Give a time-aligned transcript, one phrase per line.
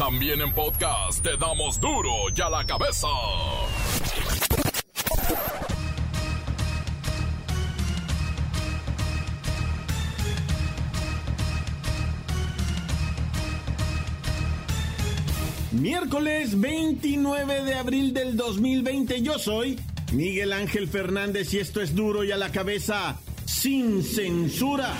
[0.00, 3.06] También en podcast te damos duro y a la cabeza.
[15.72, 19.78] Miércoles 29 de abril del 2020 yo soy
[20.14, 24.94] Miguel Ángel Fernández y esto es duro y a la cabeza sin censura.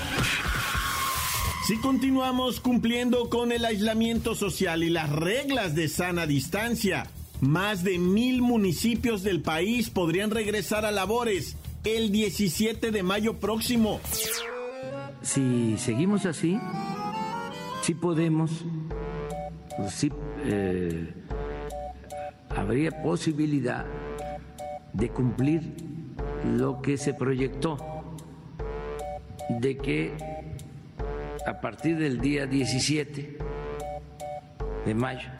[1.71, 7.07] Si continuamos cumpliendo con el aislamiento social y las reglas de sana distancia,
[7.40, 14.00] más de mil municipios del país podrían regresar a labores el 17 de mayo próximo.
[15.22, 16.58] Si seguimos así,
[17.82, 18.50] sí podemos,
[19.77, 20.11] pues sí
[20.46, 21.14] eh,
[22.49, 23.86] habría posibilidad
[24.93, 25.72] de cumplir
[26.44, 27.79] lo que se proyectó,
[29.61, 30.39] de que
[31.46, 33.39] a partir del día 17
[34.84, 35.30] de mayo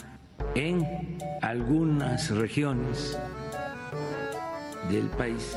[0.55, 3.19] en algunas regiones
[4.91, 5.57] del país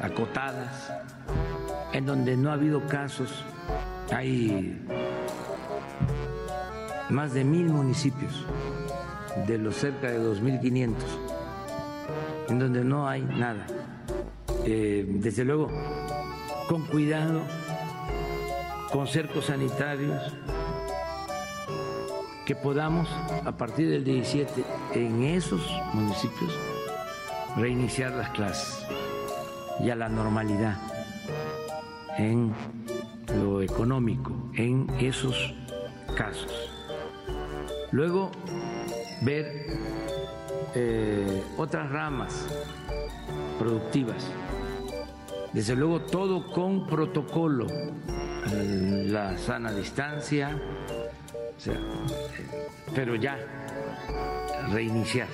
[0.00, 0.92] acotadas,
[1.92, 3.44] en donde no ha habido casos,
[4.12, 4.80] hay
[7.08, 8.44] más de mil municipios
[9.46, 10.94] de los cerca de 2.500,
[12.48, 13.66] en donde no hay nada.
[14.64, 15.70] Eh, desde luego,
[16.68, 17.42] con cuidado
[18.96, 20.32] con cercos sanitarios,
[22.46, 23.06] que podamos
[23.44, 25.60] a partir del 17 en esos
[25.92, 26.50] municipios
[27.58, 28.86] reiniciar las clases
[29.80, 30.78] y a la normalidad
[32.16, 32.54] en
[33.38, 35.52] lo económico, en esos
[36.16, 36.70] casos.
[37.90, 38.30] Luego,
[39.20, 39.66] ver
[40.74, 42.46] eh, otras ramas
[43.58, 44.26] productivas.
[45.52, 47.66] Desde luego, todo con protocolo
[48.52, 50.58] la sana distancia,
[52.94, 53.38] pero ya
[54.70, 55.28] reiniciar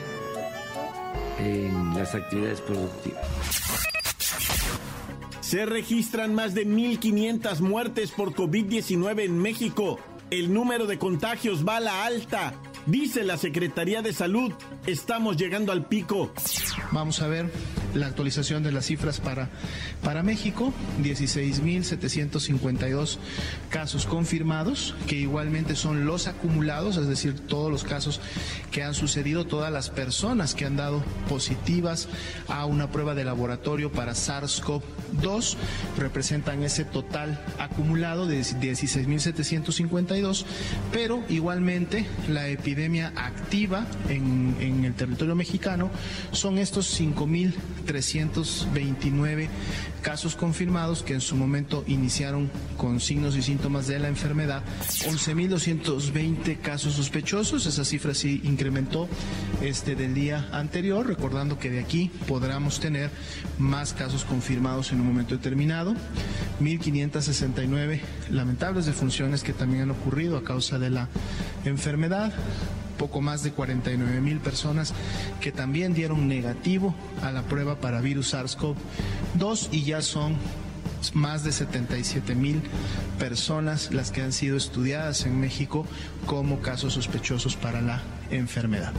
[1.39, 3.27] en las actividades productivas.
[5.41, 9.98] Se registran más de 1.500 muertes por COVID-19 en México.
[10.31, 12.55] El número de contagios va a la alta.
[12.86, 14.53] Dice la Secretaría de Salud,
[14.86, 16.33] estamos llegando al pico.
[16.91, 17.51] Vamos a ver
[17.95, 19.51] la actualización de las cifras para,
[20.03, 20.73] para México,
[21.03, 23.19] 16.752
[23.70, 28.23] casos confirmados, que igualmente son los acumulados, es decir, todos los casos
[28.70, 32.08] que han sucedido, todas las personas que han dado positivas
[32.48, 35.57] a una prueba de laboratorio para SARS-CoV-2
[35.98, 40.45] representan ese total acumulado de 16.752,
[40.92, 45.91] pero igualmente la epidemia activa en, en el territorio mexicano
[46.33, 49.48] son estos 5.000 329
[50.03, 54.63] casos confirmados que en su momento iniciaron con signos y síntomas de la enfermedad,
[55.07, 59.09] 11.220 casos sospechosos, esa cifra sí incrementó
[59.61, 63.11] este del día anterior, recordando que de aquí podremos tener
[63.59, 65.95] más casos confirmados en un momento determinado,
[66.61, 68.01] 1.569
[68.31, 71.09] lamentables defunciones que también han ocurrido a causa de la
[71.65, 72.33] enfermedad,
[73.02, 74.95] poco más de 49 mil personas
[75.40, 80.36] que también dieron negativo a la prueba para virus SARS-CoV-2 y ya son
[81.12, 82.62] más de 77 mil
[83.18, 85.85] personas las que han sido estudiadas en México
[86.27, 88.92] como casos sospechosos para la enfermedad.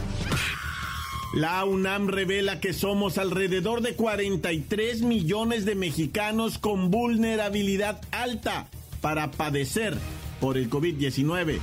[1.34, 8.68] La UNAM revela que somos alrededor de 43 millones de mexicanos con vulnerabilidad alta
[9.00, 9.98] para padecer
[10.42, 11.62] por el COVID-19.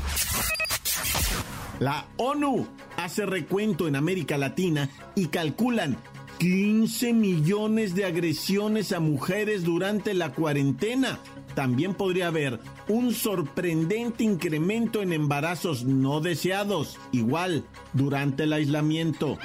[1.81, 2.69] La ONU
[2.99, 5.97] hace recuento en América Latina y calculan
[6.39, 11.19] 15 millones de agresiones a mujeres durante la cuarentena.
[11.55, 17.65] También podría haber un sorprendente incremento en embarazos no deseados, igual
[17.95, 19.39] durante el aislamiento.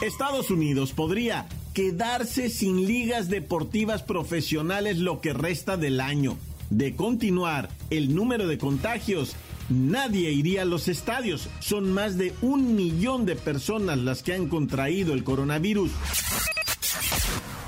[0.00, 6.38] Estados Unidos podría quedarse sin ligas deportivas profesionales lo que resta del año.
[6.70, 9.34] De continuar el número de contagios
[9.72, 11.48] nadie iría a los estadios.
[11.60, 15.90] Son más de un millón de personas las que han contraído el coronavirus.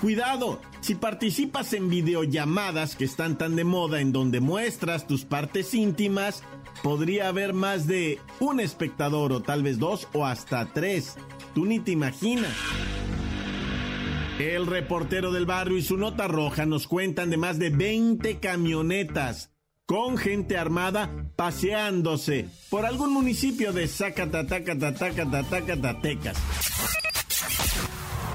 [0.01, 5.73] Cuidado, si participas en videollamadas que están tan de moda en donde muestras tus partes
[5.73, 6.43] íntimas,
[6.83, 11.17] podría haber más de un espectador o tal vez dos o hasta tres.
[11.55, 12.53] Tú ni te imaginas.
[14.39, 19.54] El reportero del barrio y su nota roja nos cuentan de más de 20 camionetas
[19.87, 26.39] con gente armada paseándose por algún municipio de Zacatatacatatacatacatecas.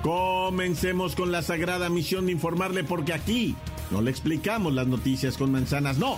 [0.04, 3.56] Comencemos con la sagrada misión de informarle porque aquí
[3.90, 6.18] no le explicamos las noticias con manzanas, no.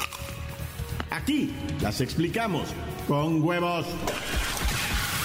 [1.09, 2.67] Aquí las explicamos
[3.07, 3.85] con huevos.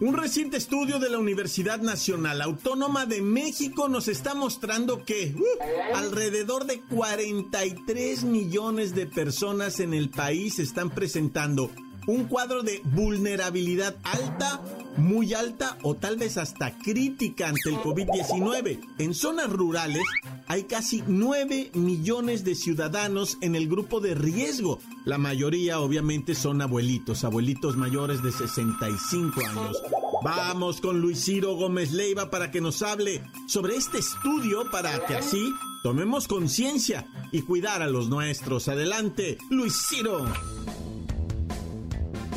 [0.00, 5.96] Un reciente estudio de la Universidad Nacional Autónoma de México nos está mostrando que uh,
[5.96, 11.72] alrededor de 43 millones de personas en el país están presentando
[12.08, 14.62] un cuadro de vulnerabilidad alta,
[14.96, 18.80] muy alta o tal vez hasta crítica ante el COVID-19.
[18.98, 20.02] En zonas rurales
[20.46, 24.78] hay casi 9 millones de ciudadanos en el grupo de riesgo.
[25.08, 29.82] La mayoría obviamente son abuelitos, abuelitos mayores de 65 años.
[30.22, 35.16] Vamos con Luis Ciro Gómez Leiva para que nos hable sobre este estudio para que
[35.16, 35.50] así
[35.82, 38.68] tomemos conciencia y cuidar a los nuestros.
[38.68, 40.26] Adelante, Luis Ciro.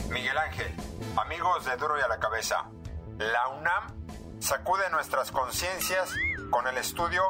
[0.09, 0.73] Miguel Ángel,
[1.17, 2.69] amigos de Duro y a la Cabeza,
[3.17, 6.15] la UNAM sacude nuestras conciencias
[6.49, 7.21] con el estudio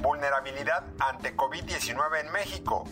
[0.00, 2.84] Vulnerabilidad ante COVID-19 en México,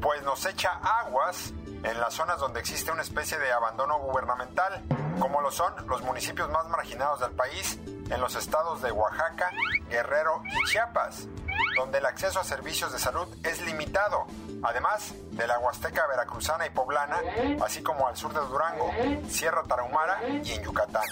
[0.00, 1.52] pues nos echa aguas
[1.82, 4.82] en las zonas donde existe una especie de abandono gubernamental,
[5.20, 9.50] como lo son los municipios más marginados del país, en los estados de Oaxaca,
[9.88, 11.26] Guerrero y Chiapas,
[11.76, 14.26] donde el acceso a servicios de salud es limitado,
[14.62, 17.20] además de la Huasteca Veracruzana y Poblana,
[17.64, 18.90] así como al sur de Durango,
[19.28, 21.04] Sierra Tarahumara y en Yucatán.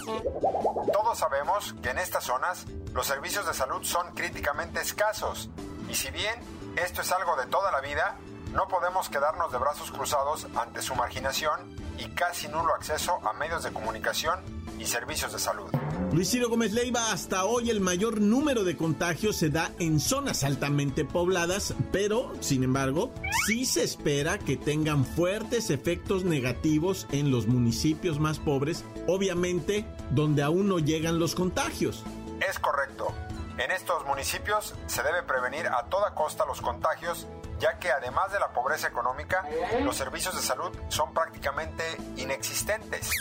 [0.91, 5.49] Todos sabemos que en estas zonas los servicios de salud son críticamente escasos,
[5.87, 6.35] y si bien
[6.77, 8.17] esto es algo de toda la vida,
[8.53, 13.63] no podemos quedarnos de brazos cruzados ante su marginación y casi nulo acceso a medios
[13.63, 14.39] de comunicación
[14.79, 15.69] y servicios de salud.
[16.11, 20.43] Luis Ciro Gómez Leiva, hasta hoy el mayor número de contagios se da en zonas
[20.43, 23.11] altamente pobladas, pero, sin embargo,
[23.45, 30.43] sí se espera que tengan fuertes efectos negativos en los municipios más pobres, obviamente donde
[30.43, 32.03] aún no llegan los contagios.
[32.47, 33.13] Es correcto.
[33.57, 37.27] En estos municipios se debe prevenir a toda costa los contagios
[37.59, 39.43] ya que además de la pobreza económica,
[39.83, 41.83] los servicios de salud son prácticamente
[42.17, 43.11] inexistentes.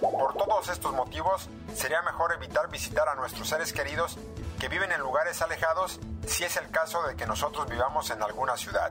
[0.00, 4.18] Por todos estos motivos, sería mejor evitar visitar a nuestros seres queridos
[4.58, 8.56] que viven en lugares alejados si es el caso de que nosotros vivamos en alguna
[8.56, 8.90] ciudad.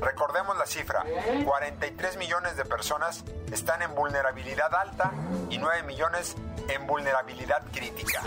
[0.00, 1.04] Recordemos la cifra,
[1.44, 5.10] 43 millones de personas están en vulnerabilidad alta
[5.50, 6.36] y 9 millones
[6.68, 8.22] en vulnerabilidad crítica.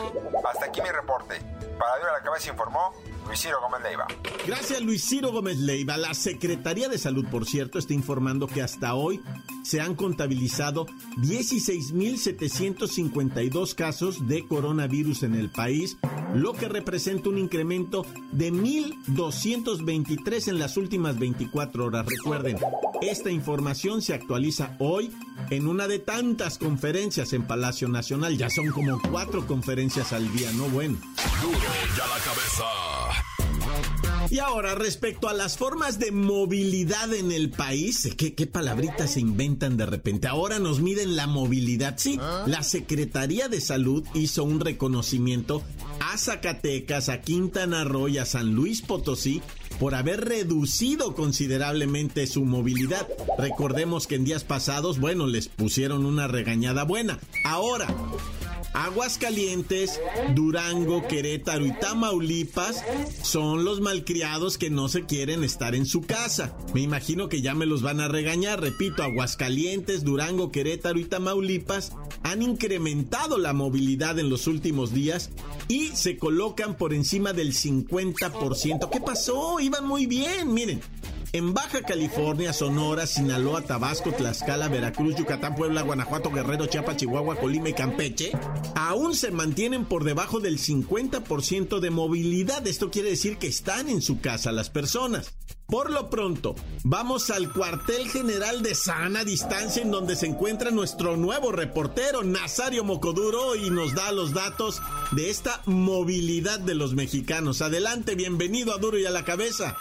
[0.50, 1.40] Hasta aquí mi reporte.
[1.80, 2.94] Para Dios la Cabeza informó
[3.26, 4.08] Luis Ciro Gómez Leiva.
[4.46, 5.96] Gracias, Luis Ciro Gómez Leiva.
[5.98, 9.22] La Secretaría de Salud, por cierto, está informando que hasta hoy
[9.64, 10.86] se han contabilizado
[11.18, 15.98] 16.752 casos de coronavirus en el país,
[16.34, 22.06] lo que representa un incremento de 1.223 en las últimas 24 horas.
[22.06, 22.58] Recuerden,
[23.02, 25.12] esta información se actualiza hoy
[25.50, 28.38] en una de tantas conferencias en Palacio Nacional.
[28.38, 30.68] Ya son como cuatro conferencias al día, ¿no?
[30.70, 30.98] Bueno.
[31.42, 31.58] Duro
[31.98, 33.01] ya la cabeza.
[34.32, 39.20] Y ahora, respecto a las formas de movilidad en el país, ¿qué, qué palabritas se
[39.20, 40.30] inventan de repente?
[40.30, 41.96] Ahora nos miden la movilidad.
[41.98, 45.62] Sí, la Secretaría de Salud hizo un reconocimiento
[46.00, 49.42] a Zacatecas, a Quintana Roo y a San Luis Potosí
[49.82, 53.06] por haber reducido considerablemente su movilidad.
[53.38, 57.20] Recordemos que en días pasados, bueno, les pusieron una regañada buena.
[57.44, 57.88] Ahora,
[58.74, 60.00] Aguascalientes,
[60.34, 62.84] Durango, Querétaro y Tamaulipas
[63.22, 66.56] son los malcriados que no se quieren estar en su casa.
[66.74, 68.62] Me imagino que ya me los van a regañar.
[68.62, 71.92] Repito, Aguascalientes, Durango, Querétaro y Tamaulipas
[72.24, 75.32] han incrementado la movilidad en los últimos días
[75.68, 78.90] y se colocan por encima del 50%.
[78.90, 79.60] ¿Qué pasó?
[79.60, 80.54] Iban muy bien.
[80.54, 80.82] Miren,
[81.34, 87.70] en Baja California, Sonora, Sinaloa, Tabasco, Tlaxcala, Veracruz, Yucatán, Puebla, Guanajuato, Guerrero, Chiapas, Chihuahua, Colima
[87.70, 88.32] y Campeche,
[88.76, 92.66] aún se mantienen por debajo del 50% de movilidad.
[92.68, 95.34] Esto quiere decir que están en su casa las personas.
[95.68, 101.16] Por lo pronto, vamos al cuartel general de sana distancia en donde se encuentra nuestro
[101.16, 107.62] nuevo reportero Nazario Mocoduro y nos da los datos de esta movilidad de los mexicanos.
[107.62, 109.78] Adelante, bienvenido a Duro y a la cabeza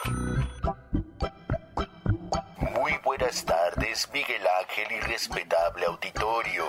[3.21, 6.65] buenas tardes, Miguel Ángel y respetable auditorio.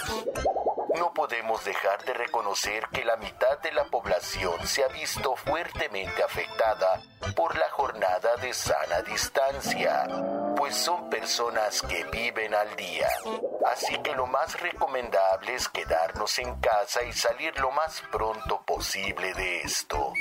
[0.99, 6.23] No podemos dejar de reconocer que la mitad de la población se ha visto fuertemente
[6.23, 7.01] afectada
[7.37, 10.07] por la jornada de sana distancia,
[10.57, 13.09] pues son personas que viven al día.
[13.67, 19.35] Así que lo más recomendable es quedarnos en casa y salir lo más pronto posible
[19.35, 20.13] de esto.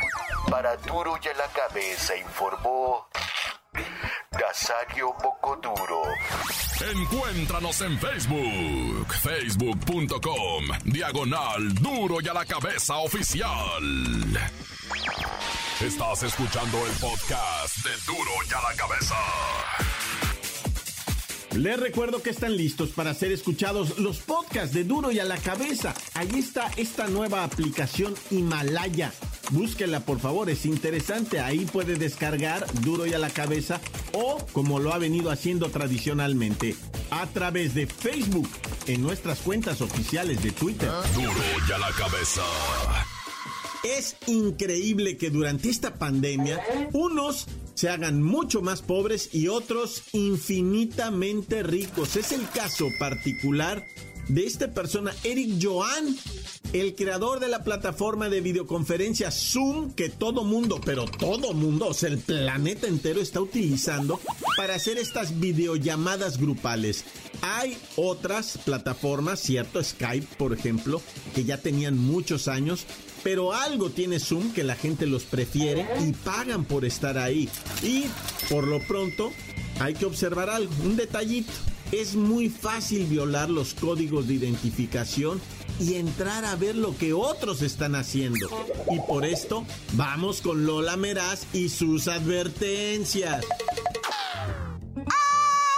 [0.49, 3.07] Para duro y a la cabeza informó
[4.47, 6.03] Nazario Bocoduro.
[6.93, 13.83] Encuéntranos en Facebook, facebook.com, diagonal duro y a la cabeza oficial.
[15.81, 19.15] Estás escuchando el podcast de duro y a la cabeza.
[21.57, 25.37] Les recuerdo que están listos para ser escuchados los podcasts de Duro y a la
[25.37, 25.93] cabeza.
[26.13, 29.11] Ahí está esta nueva aplicación Himalaya.
[29.49, 31.39] Búsquela por favor, es interesante.
[31.39, 33.79] Ahí puede descargar Duro y a la cabeza
[34.11, 36.75] o como lo ha venido haciendo tradicionalmente
[37.09, 38.49] a través de Facebook
[38.87, 40.89] en nuestras cuentas oficiales de Twitter.
[41.15, 41.31] Duro
[41.67, 42.43] y a la cabeza.
[43.83, 46.59] Es increíble que durante esta pandemia
[46.93, 52.15] unos se hagan mucho más pobres y otros infinitamente ricos.
[52.15, 53.85] Es el caso particular
[54.27, 56.15] de esta persona, Eric Joan,
[56.73, 61.93] el creador de la plataforma de videoconferencia Zoom, que todo mundo, pero todo mundo, o
[61.93, 64.19] sea, el planeta entero está utilizando
[64.57, 67.05] para hacer estas videollamadas grupales.
[67.41, 71.01] Hay otras plataformas, cierto, Skype, por ejemplo,
[71.33, 72.85] que ya tenían muchos años,
[73.23, 77.49] pero algo tiene Zoom que la gente los prefiere y pagan por estar ahí.
[77.81, 78.05] Y
[78.49, 79.31] por lo pronto
[79.79, 81.51] hay que observar algo, un detallito.
[81.91, 85.41] Es muy fácil violar los códigos de identificación
[85.79, 88.49] y entrar a ver lo que otros están haciendo.
[88.91, 93.45] Y por esto vamos con Lola Meraz y sus advertencias.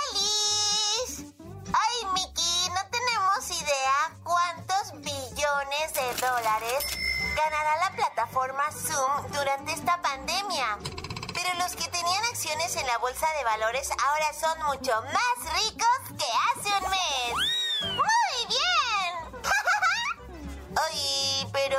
[0.08, 1.26] ¡Alice!
[1.68, 6.86] Ay, Mickey, no tenemos idea cuántos billones de dólares
[7.36, 10.80] ganará la plataforma Zoom durante esta pandemia.
[11.34, 15.99] Pero los que tenían acciones en la bolsa de valores ahora son mucho más ricos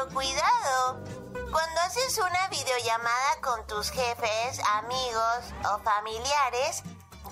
[0.00, 1.02] pero cuidado.
[1.50, 6.82] Cuando haces una videollamada con tus jefes, amigos o familiares,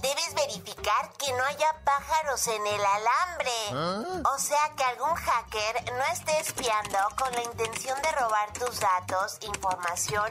[0.02, 4.24] debes verificar que no haya pájaros en el alambre.
[4.34, 9.38] O sea, que algún hacker no esté espiando con la intención de robar tus datos,
[9.42, 10.30] información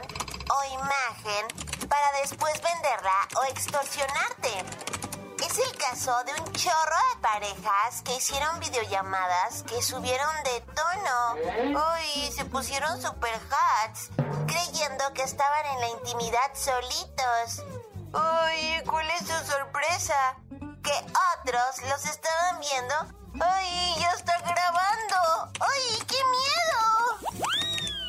[0.50, 5.07] o imagen para después venderla o extorsionarte.
[5.44, 11.80] Es el caso de un chorro de parejas que hicieron videollamadas que subieron de tono.
[11.94, 14.10] Uy, se pusieron super hats,
[14.46, 17.64] creyendo que estaban en la intimidad solitos.
[18.12, 20.36] Uy, ¿cuál es su sorpresa?
[20.82, 21.06] Que
[21.42, 22.94] otros los estaban viendo.
[23.40, 25.52] ¡Ay, ya está grabando!
[25.60, 26.97] ¡Ay, qué miedo!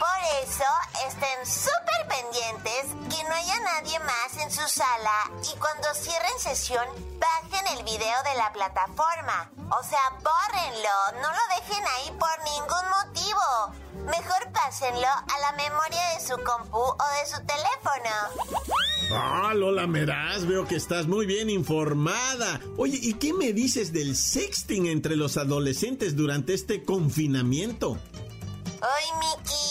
[0.09, 0.63] Por eso
[1.07, 6.83] estén súper pendientes que no haya nadie más en su sala y cuando cierren sesión
[7.19, 9.51] bajen el video de la plataforma.
[9.69, 14.09] O sea, bórrenlo, no lo dejen ahí por ningún motivo.
[14.09, 18.73] Mejor pásenlo a la memoria de su compu o de su teléfono.
[19.11, 22.59] Ah, Lola Meraz, veo que estás muy bien informada.
[22.77, 27.99] Oye, ¿y qué me dices del sexting entre los adolescentes durante este confinamiento?
[28.81, 29.68] Ay, Miki,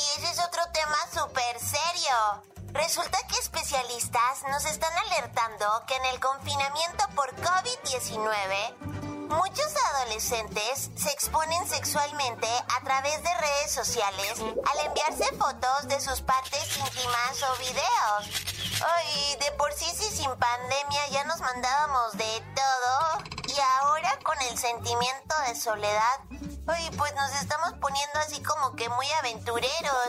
[1.13, 2.43] súper serio.
[2.73, 8.99] Resulta que especialistas nos están alertando que en el confinamiento por COVID-19
[9.29, 16.23] Muchos adolescentes se exponen sexualmente a través de redes sociales al enviarse fotos de sus
[16.23, 18.58] partes íntimas o videos.
[18.87, 23.23] Ay, de por sí sí sin pandemia ya nos mandábamos de todo.
[23.49, 26.21] Y ahora con el sentimiento de soledad,
[26.67, 30.09] ay, pues nos estamos poniendo así como que muy aventureros.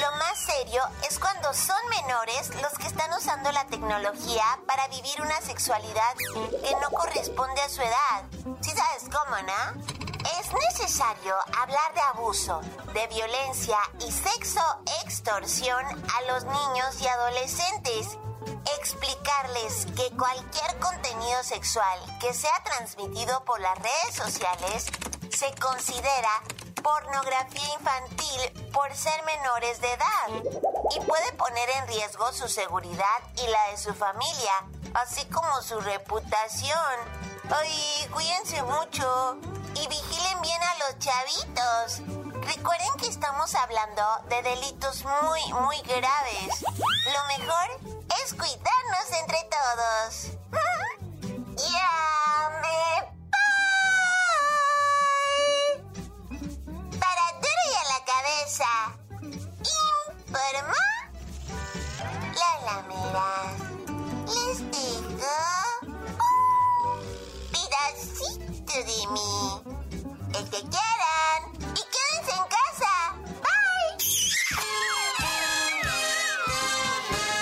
[0.00, 5.20] Lo más serio es cuando son menores los que están usando la tecnología para vivir
[5.20, 8.24] una sexualidad que no corresponde a su edad.
[8.60, 10.03] ¿Sí sabes cómo, no?
[10.24, 12.60] Es necesario hablar de abuso,
[12.94, 14.60] de violencia y sexo
[15.04, 18.18] extorsión a los niños y adolescentes.
[18.78, 24.86] Explicarles que cualquier contenido sexual que sea transmitido por las redes sociales
[25.30, 26.42] se considera
[26.82, 30.28] pornografía infantil por ser menores de edad
[30.96, 34.64] y puede poner en riesgo su seguridad y la de su familia,
[34.94, 37.33] así como su reputación.
[37.50, 39.36] Ay, cuídense mucho
[39.74, 42.00] y vigilen bien a los chavitos.
[42.46, 46.62] Recuerden que estamos hablando de delitos muy, muy graves.
[46.62, 47.68] Lo mejor
[48.22, 50.32] es cuidarnos entre todos.
[51.56, 52.78] ya me
[53.30, 53.38] voy.
[56.98, 58.70] Para duro y a la cabeza.
[60.28, 60.82] Informó
[62.34, 63.63] la lamera.
[69.12, 69.20] Mí.
[70.38, 71.40] El que quieran.
[71.72, 72.92] Y quédense en casa.
[73.42, 74.04] Bye.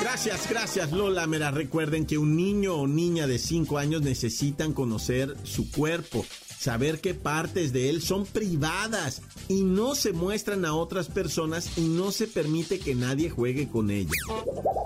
[0.01, 1.27] Gracias, gracias Lola.
[1.27, 6.27] Mira, recuerden que un niño o niña de 5 años necesitan conocer su cuerpo,
[6.63, 11.81] saber qué partes de él son privadas y no se muestran a otras personas y
[11.81, 14.13] no se permite que nadie juegue con ellas.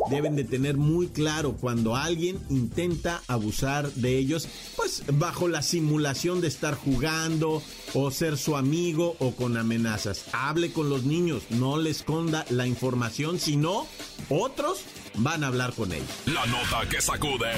[0.08, 6.40] Deben de tener muy claro cuando alguien intenta abusar de ellos, pues bajo la simulación
[6.40, 10.24] de estar jugando o ser su amigo o con amenazas.
[10.32, 13.86] Hable con los niños, no les esconda la información, si no,
[14.30, 14.80] otros
[15.16, 16.08] van a hablar con ellos.
[16.26, 17.52] La nota que sacude.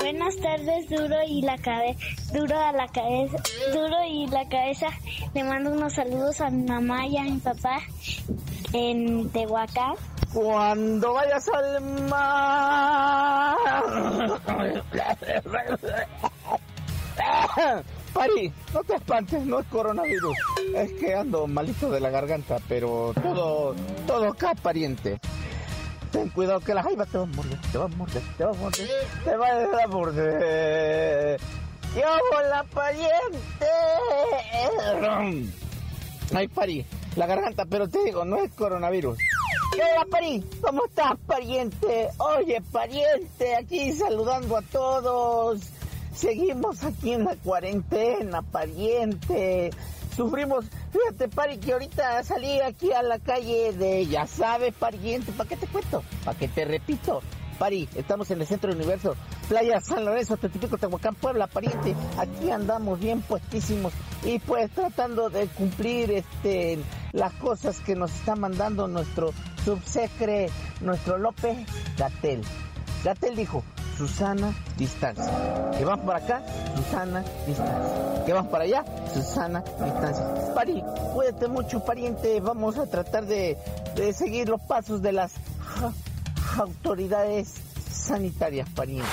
[0.00, 1.98] Buenas tardes, Duro y la cabeza,
[2.34, 3.36] Duro a la cabeza,
[3.72, 4.88] Duro y la cabeza.
[5.32, 7.78] Le mando unos saludos a mi mamá y a mi papá
[8.72, 9.94] en Tehuacán.
[10.32, 13.56] Cuando vayas al mar.
[18.14, 20.36] Pari, no te espantes, no es coronavirus.
[20.74, 23.74] Es que ando malito de la garganta, pero todo,
[24.06, 25.18] todo acá pariente.
[26.10, 28.50] Ten cuidado que la jaiba te va a morder, te va a morder, te va
[28.50, 28.88] a morder,
[29.24, 31.40] te va a morder.
[31.94, 32.00] Yo
[32.50, 33.66] la pariente.
[36.34, 39.18] Ay, Pari, la garganta, pero te digo, no es coronavirus.
[39.74, 42.08] Hola, Pari, ¿cómo estás, pariente?
[42.18, 45.60] Oye, pariente, aquí saludando a todos.
[46.14, 49.70] Seguimos aquí en la cuarentena, pariente.
[50.14, 55.48] Sufrimos, fíjate, Pari, que ahorita salí aquí a la calle de, ya sabes, pariente, ¿para
[55.48, 56.02] qué te cuento?
[56.24, 57.22] ¿Para qué te repito?
[57.58, 59.14] Pari, estamos en el centro del universo,
[59.48, 61.94] Playa San Lorenzo, Teotipico, Tehuacán, Puebla, pariente.
[62.18, 63.92] Aquí andamos bien puestísimos
[64.24, 66.78] y pues tratando de cumplir este
[67.12, 69.32] las cosas que nos está mandando nuestro
[69.64, 71.58] subsecre, nuestro López
[71.96, 72.42] Gatel.
[73.04, 73.62] Gatel dijo,
[73.96, 75.70] Susana, distancia.
[75.76, 76.42] Que van para acá,
[76.76, 78.24] Susana, distancia.
[78.24, 80.54] Que van para allá, Susana, distancia.
[80.54, 80.82] Pari,
[81.14, 82.40] cuídate mucho, pariente.
[82.40, 83.58] Vamos a tratar de,
[83.94, 85.32] de seguir los pasos de las
[86.58, 87.54] autoridades
[87.94, 89.08] sanitarias, pariente.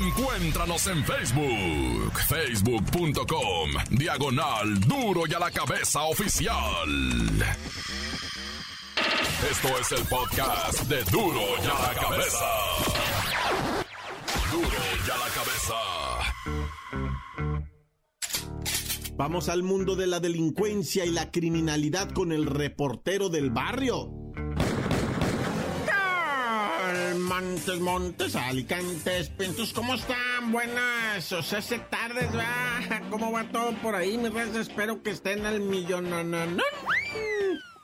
[0.00, 6.88] Encuéntranos en Facebook, facebook.com, diagonal duro y a la cabeza oficial.
[9.50, 12.46] Esto es el podcast de duro y a la cabeza.
[14.50, 15.74] Duro y a la cabeza.
[19.16, 24.17] Vamos al mundo de la delincuencia y la criminalidad con el reportero del barrio.
[27.40, 30.50] Montes, Montes, Alicantes, Pintos, ¿cómo están?
[30.50, 33.00] Buenas, o sea, hace tardes, ¿va?
[33.10, 34.56] ¿Cómo va todo por ahí, mis redes?
[34.56, 36.64] Espero que estén al millón, no, no, no.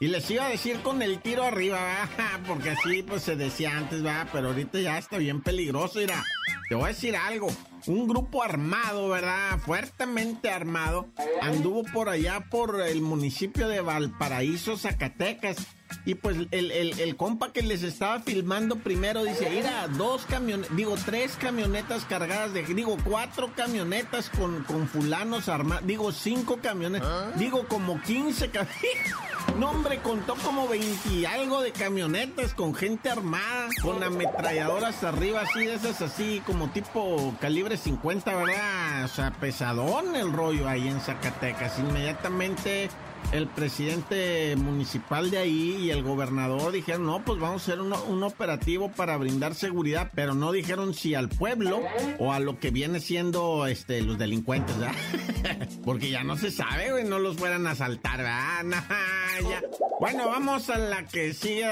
[0.01, 2.41] Y les iba a decir con el tiro arriba, ¿va?
[2.49, 4.27] Porque así, pues, se decía antes, ¿va?
[4.33, 6.25] Pero ahorita ya está bien peligroso, mira.
[6.69, 7.47] Te voy a decir algo.
[7.87, 9.61] Un grupo armado, ¿verdad?
[9.65, 11.07] Fuertemente armado.
[11.43, 15.59] Anduvo por allá, por el municipio de Valparaíso, Zacatecas
[16.05, 20.97] Y pues el, el, compa que les estaba filmando primero dice, mira, dos camionetas, digo,
[21.05, 27.33] tres camionetas cargadas de, digo, cuatro camionetas con, con fulanos armados, digo, cinco camionetas, ¿Ah?
[27.37, 28.85] digo, como 15 camionetas.
[29.59, 35.61] No, hombre, contó como 20 algo de camionetas con gente armada, con ametralladoras arriba, así
[35.61, 39.05] de esas, así como tipo calibre 50, ¿verdad?
[39.05, 41.79] O sea, pesadón el rollo ahí en Zacatecas.
[41.79, 42.89] Inmediatamente
[43.33, 48.23] el presidente municipal de ahí y el gobernador dijeron, no, pues vamos a hacer un,
[48.23, 51.83] operativo para brindar seguridad, pero no dijeron si al pueblo
[52.19, 54.97] o a lo que viene siendo este, los delincuentes, ¿verdad?
[55.85, 58.85] Porque ya no se sabe, güey, no los fueran a asaltar, ¿verdad?
[60.01, 61.65] Bueno, vamos a la que sigue,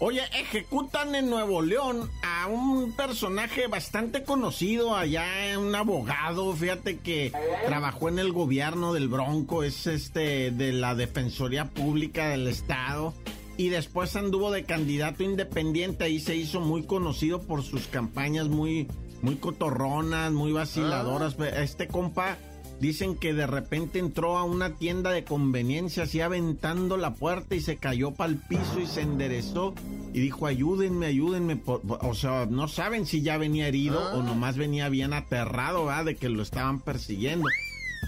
[0.00, 5.24] Oye, ejecutan en Nuevo León a un personaje bastante conocido allá,
[5.58, 7.32] un abogado, fíjate que
[7.66, 13.14] trabajó en el gobierno del Bronco, es este de la Defensoría Pública del Estado
[13.56, 18.88] y después anduvo de candidato independiente y se hizo muy conocido por sus campañas muy
[19.22, 21.36] muy cotorronas, muy vaciladoras.
[21.38, 21.48] Ah.
[21.62, 22.36] Este compa
[22.80, 27.60] Dicen que de repente entró a una tienda de conveniencia así aventando la puerta y
[27.60, 29.74] se cayó para el piso y se enderezó
[30.12, 31.60] y dijo ayúdenme, ayúdenme.
[31.64, 34.24] O sea, no saben si ya venía herido o ah.
[34.24, 36.04] nomás venía bien aterrado, ¿verdad?
[36.06, 37.46] De que lo estaban persiguiendo.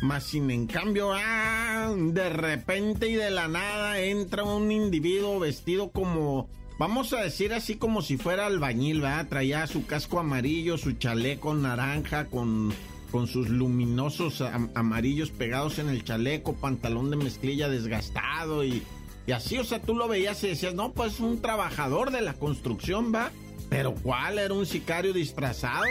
[0.02, 5.90] Más sin en cambio, ah, de repente y de la nada entra un individuo vestido
[5.90, 6.48] como
[6.78, 9.28] Vamos a decir así como si fuera albañil, ¿verdad?
[9.28, 12.70] Traía su casco amarillo, su chaleco naranja con
[13.16, 14.42] con sus luminosos
[14.74, 18.82] amarillos pegados en el chaleco, pantalón de mezclilla desgastado y,
[19.26, 22.34] y así, o sea, tú lo veías y decías, no, pues un trabajador de la
[22.34, 23.30] construcción, va.
[23.70, 24.38] Pero ¿cuál?
[24.38, 25.86] Era un sicario disfrazado.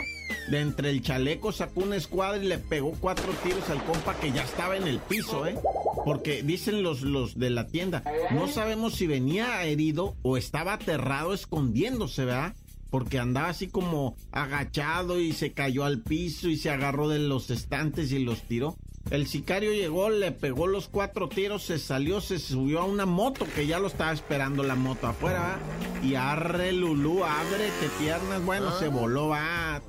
[0.51, 4.31] De entre el chaleco sacó una escuadra y le pegó cuatro tiros al compa que
[4.31, 5.55] ya estaba en el piso, ¿eh?
[6.05, 11.33] Porque dicen los, los de la tienda, no sabemos si venía herido o estaba aterrado
[11.33, 12.53] escondiéndose, ¿verdad?
[12.89, 17.49] Porque andaba así como agachado y se cayó al piso y se agarró de los
[17.49, 18.75] estantes y los tiró.
[19.11, 23.45] El sicario llegó, le pegó los cuatro tiros, se salió, se subió a una moto
[23.55, 25.59] que ya lo estaba esperando la moto afuera,
[26.03, 29.81] y arre Lulú, ábrete piernas, bueno, se voló, va.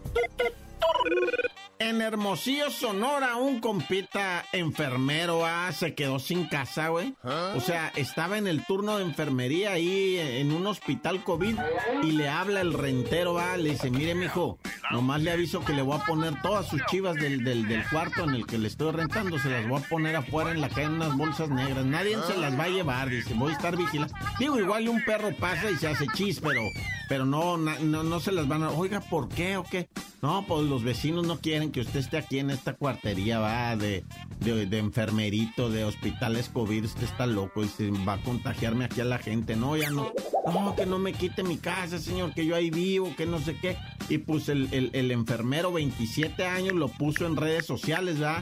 [1.87, 7.15] En Hermosillo, Sonora, un compita enfermero ah, se quedó sin casa, güey.
[7.55, 11.57] O sea, estaba en el turno de enfermería ahí en un hospital COVID
[12.03, 14.59] y le habla el rentero, va, le dice, mire, mijo,
[14.91, 18.31] nomás le aviso que le voy a poner todas sus chivas del, del, cuarto en
[18.31, 20.95] el que le estoy rentando, se las voy a poner afuera en la calle en
[20.95, 21.85] unas bolsas negras.
[21.85, 24.13] Nadie se las va a llevar, dice, voy a estar vigilando.
[24.41, 26.63] Digo, igual un perro pasa y se hace chis, pero,
[27.09, 28.71] pero no, no, no se las van a...
[28.71, 29.89] Oiga, ¿por qué o qué?
[30.23, 34.05] No, pues los vecinos no quieren que usted esté aquí en esta cuartería, va, de,
[34.41, 39.05] de, enfermerito, de hospitales COVID, usted está loco y se va a contagiarme aquí a
[39.05, 39.57] la gente.
[39.57, 40.13] No, ya no,
[40.47, 43.57] no, que no me quite mi casa, señor, que yo ahí vivo, que no sé
[43.57, 43.77] qué.
[44.09, 48.41] Y pues el, el, el enfermero, 27 años, lo puso en redes sociales, ¿va?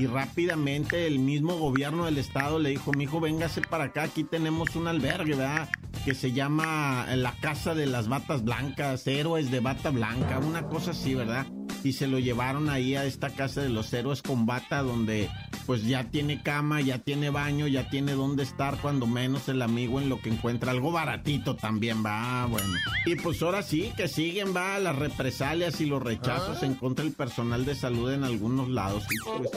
[0.00, 4.76] y rápidamente el mismo gobierno del estado le dijo, mijo, véngase para acá, aquí tenemos
[4.76, 5.68] un albergue, ¿verdad?
[6.06, 10.92] Que se llama la Casa de las Batas Blancas, Héroes de Bata Blanca, una cosa
[10.92, 11.46] así, ¿verdad?
[11.82, 15.28] Y se lo llevaron ahí a esta Casa de los Héroes con Bata, donde
[15.66, 20.00] pues ya tiene cama, ya tiene baño, ya tiene dónde estar, cuando menos el amigo
[20.00, 20.70] en lo que encuentra.
[20.70, 22.72] Algo baratito también, va, bueno.
[23.04, 27.14] Y pues ahora sí, que siguen, va, las represalias y los rechazos en contra del
[27.14, 29.02] personal de salud en algunos lados.
[29.36, 29.50] Pues,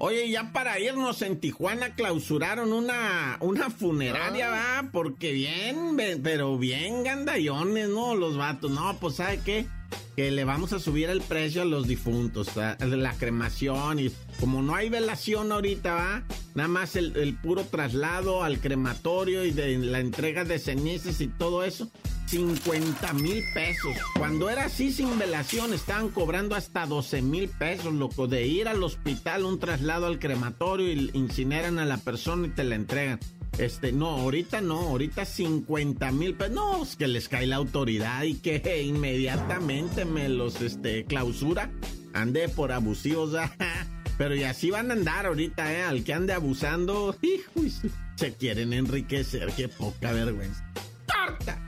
[0.00, 7.02] Oye, ya para irnos en Tijuana clausuraron una, una funeraria, va, porque bien, pero bien
[7.02, 8.14] gandallones, ¿no?
[8.14, 9.66] Los vatos, no, pues ¿sabe qué?
[10.14, 14.76] Que le vamos a subir el precio a los difuntos, la cremación y como no
[14.76, 16.22] hay velación ahorita, va,
[16.54, 21.26] nada más el, el puro traslado al crematorio y de la entrega de cenizas y
[21.26, 21.90] todo eso,
[22.28, 23.96] 50 mil pesos.
[24.18, 28.82] Cuando era así sin velación estaban cobrando hasta 12 mil pesos, loco, de ir al
[28.82, 33.18] hospital, un traslado al crematorio y incineran a la persona y te la entregan.
[33.56, 36.54] Este, no, ahorita no, ahorita 50 mil pesos.
[36.54, 41.70] No, es que les cae la autoridad y que inmediatamente me los, este, clausura.
[42.12, 43.32] Ande por abusivos,
[44.18, 45.82] pero y así van a andar ahorita, ¿eh?
[45.82, 47.68] Al que ande abusando, hijo,
[48.16, 50.62] se quieren enriquecer, qué poca vergüenza.
[51.06, 51.67] ¡Torta!